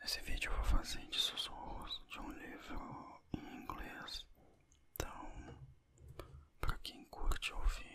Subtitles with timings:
[0.00, 4.24] Nesse vídeo eu vou fazer de sussurros de um livro em inglês.
[4.94, 5.30] Então,
[6.60, 7.89] para quem curte ouvir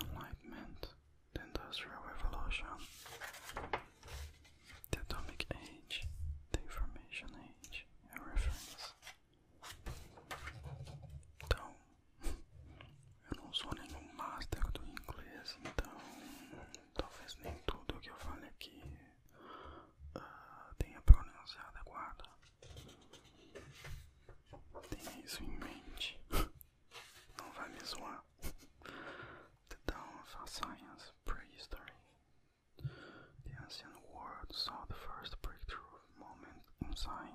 [0.00, 0.86] Enlightenment,
[1.34, 2.66] the Industrial Revolution,
[37.00, 37.29] sign.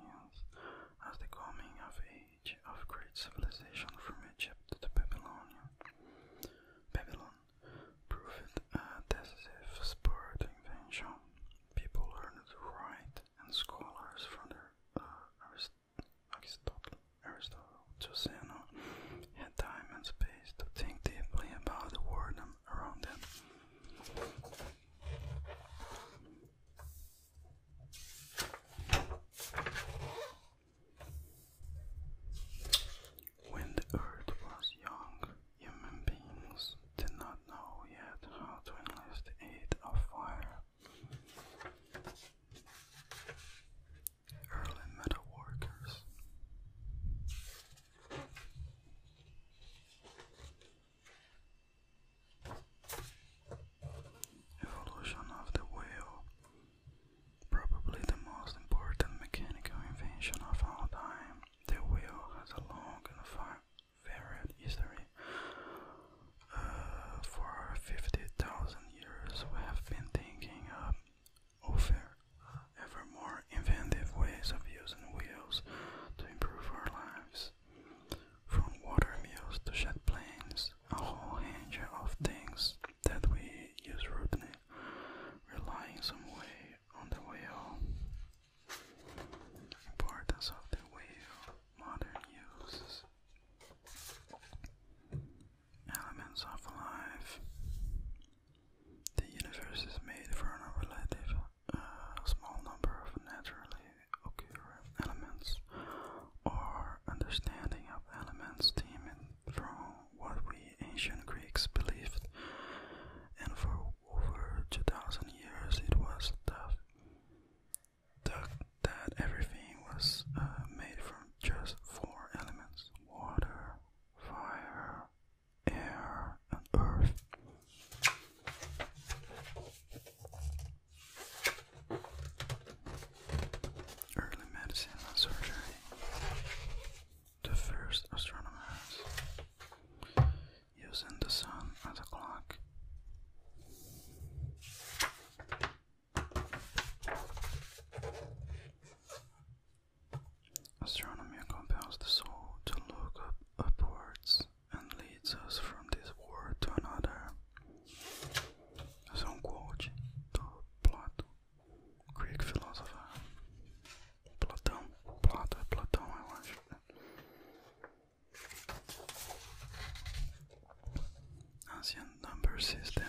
[172.60, 173.05] system.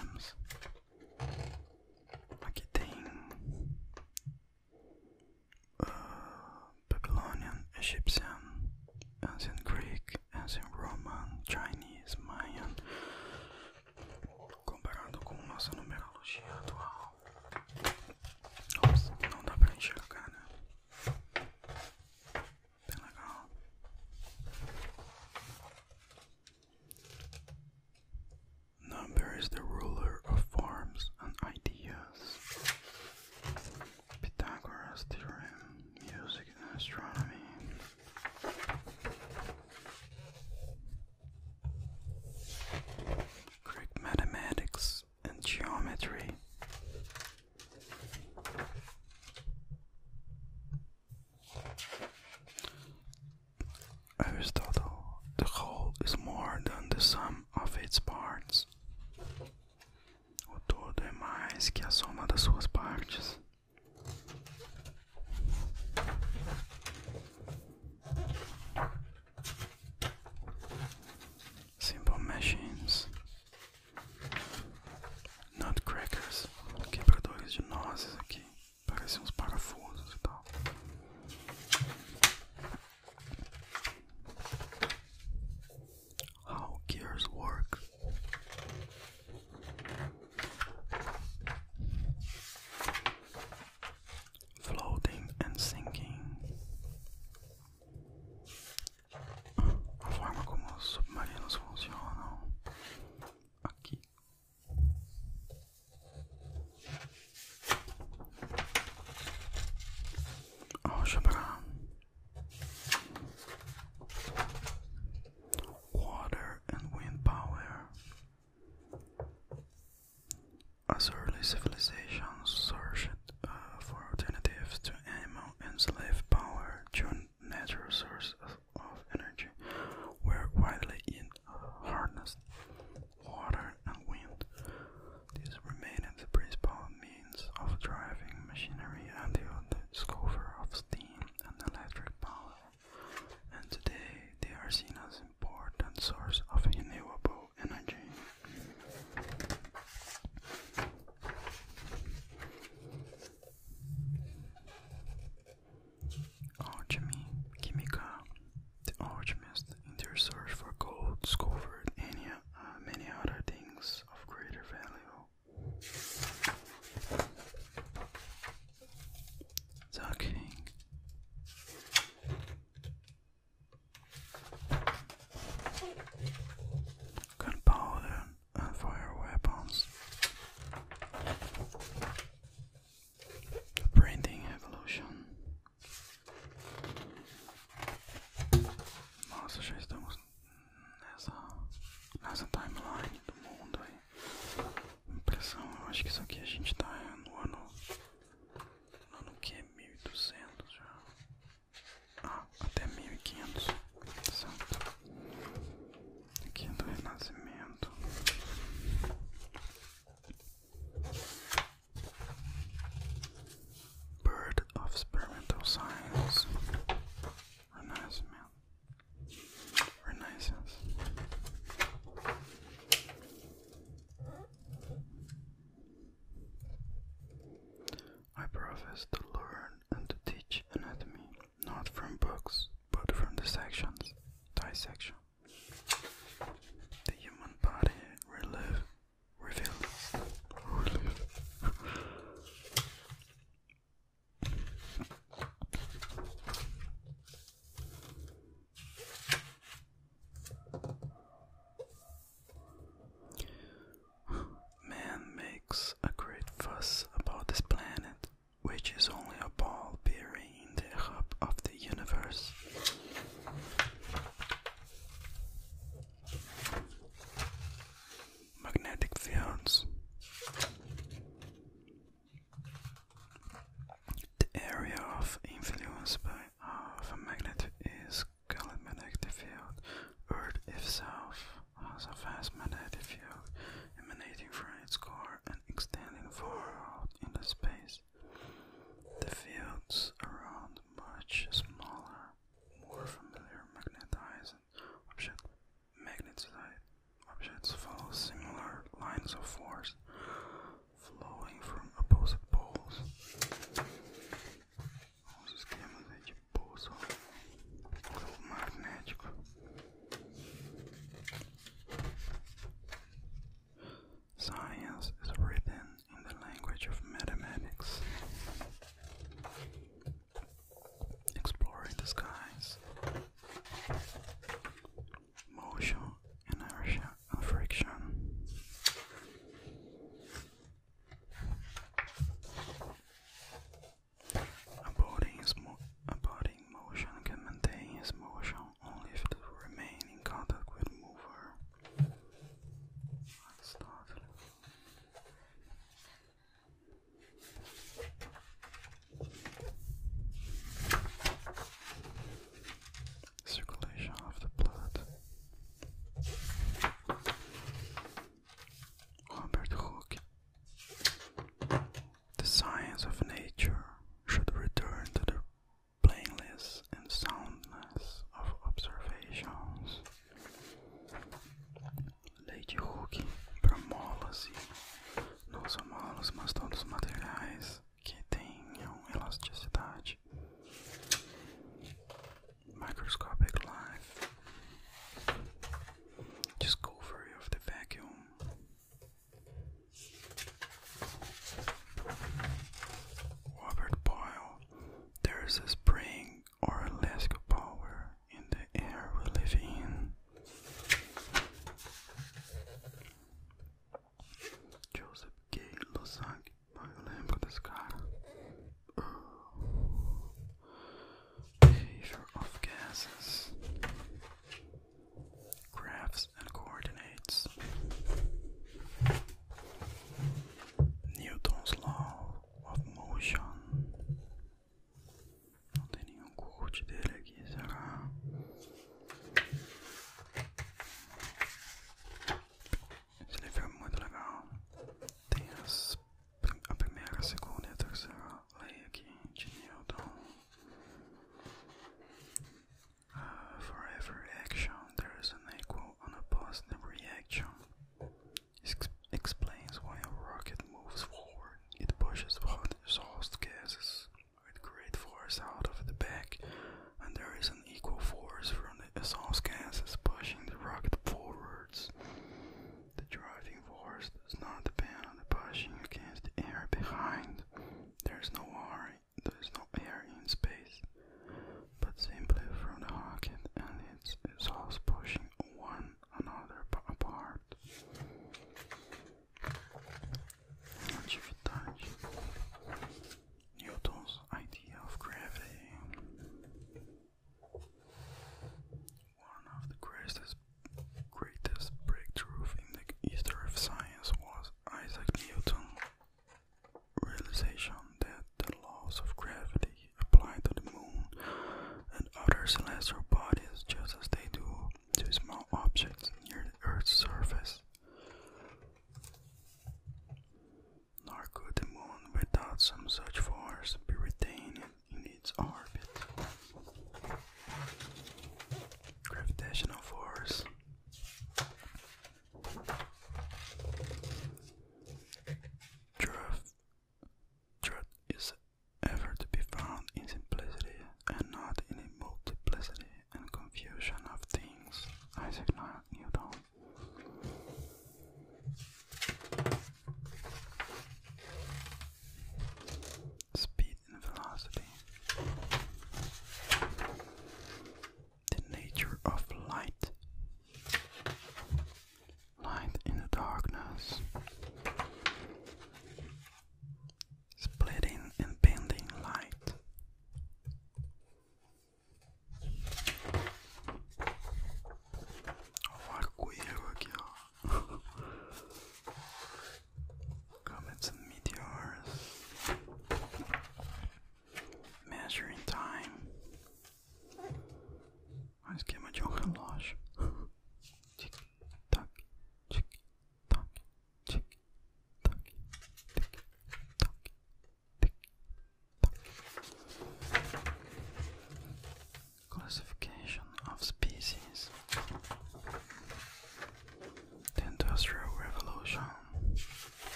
[282.37, 282.76] Has a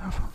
[0.00, 0.31] A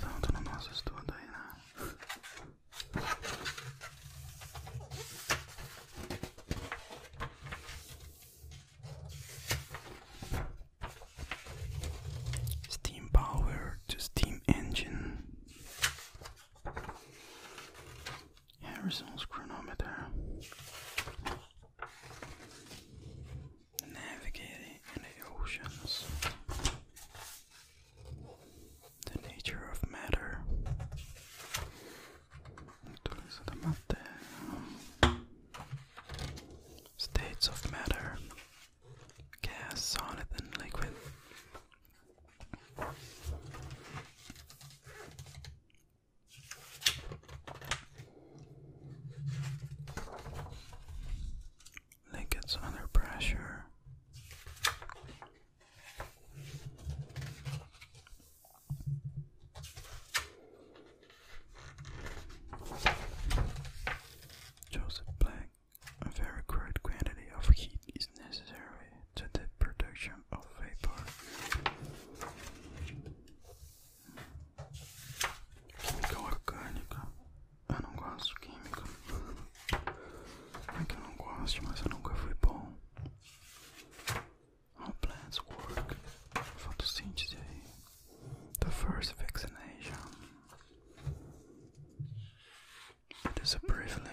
[93.48, 94.07] is a privilege.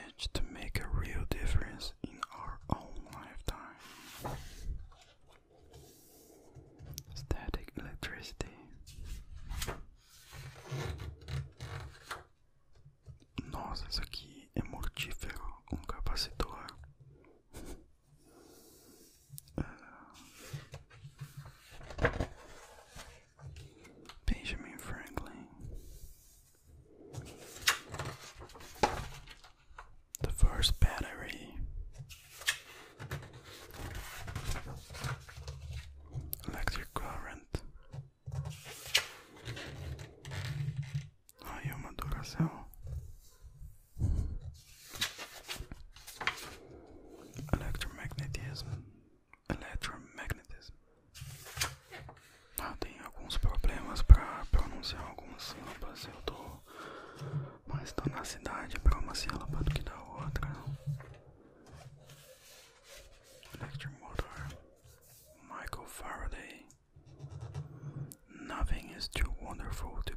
[69.75, 70.14] wonderful to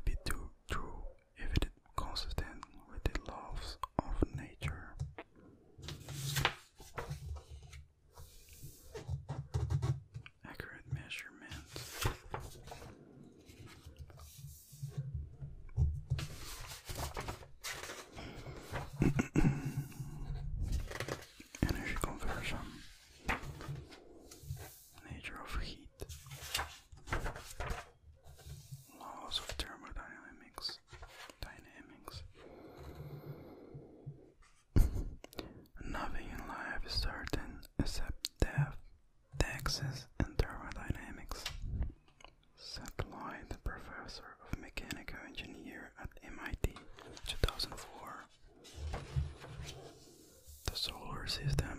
[39.78, 41.44] Forces and Thermodynamics.
[42.58, 46.74] Seth Lloyd, Professor of Mechanical Engineer at MIT,
[47.28, 48.26] 2004.
[50.66, 51.77] The solar system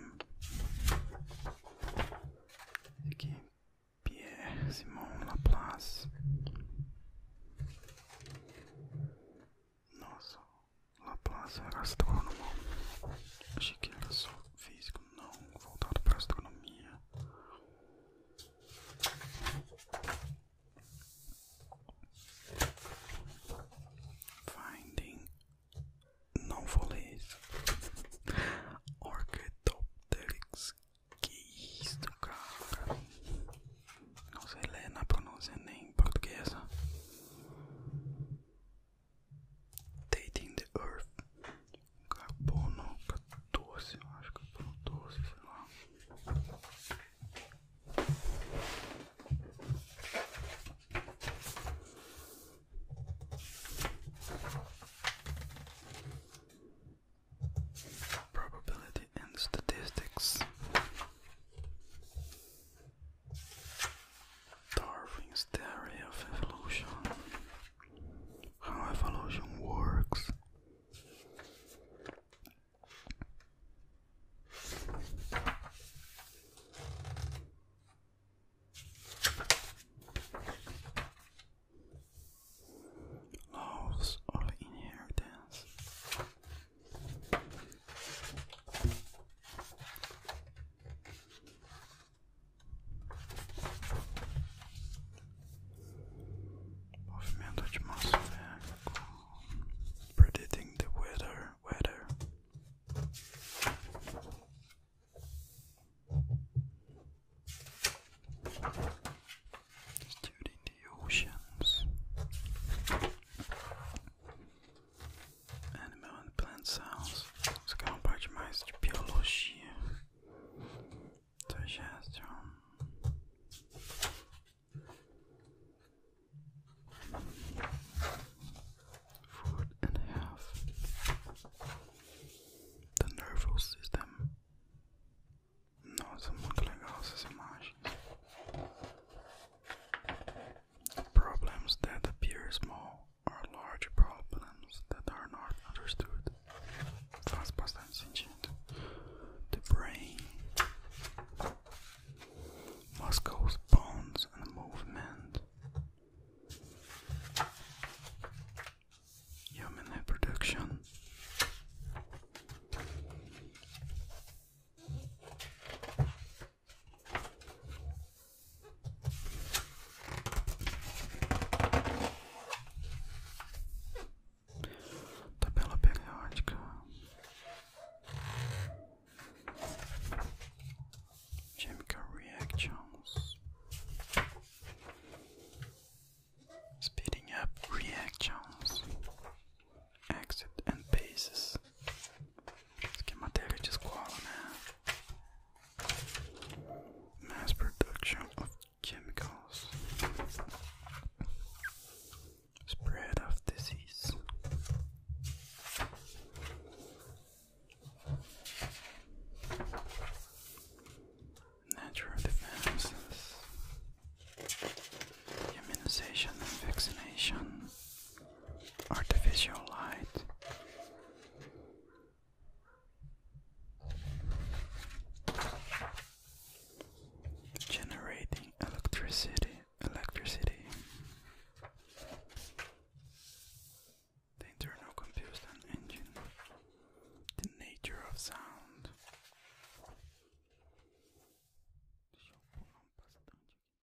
[121.69, 122.48] Shastron.